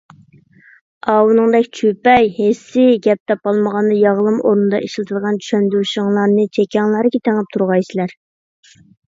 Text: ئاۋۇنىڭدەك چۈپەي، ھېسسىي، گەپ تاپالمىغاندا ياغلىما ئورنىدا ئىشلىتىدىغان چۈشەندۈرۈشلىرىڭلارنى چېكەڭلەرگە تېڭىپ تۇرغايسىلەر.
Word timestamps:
ئاۋۇنىڭدەك 1.11 1.67
چۈپەي، 1.79 2.31
ھېسسىي، 2.37 2.97
گەپ 3.07 3.21
تاپالمىغاندا 3.33 3.99
ياغلىما 3.99 4.41
ئورنىدا 4.47 4.81
ئىشلىتىدىغان 4.87 5.39
چۈشەندۈرۈشلىرىڭلارنى 5.45 6.47
چېكەڭلەرگە 6.59 7.23
تېڭىپ 7.29 7.57
تۇرغايسىلەر. 7.59 8.19